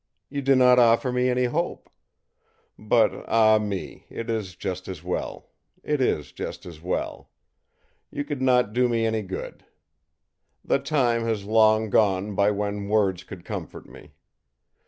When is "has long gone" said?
11.25-12.33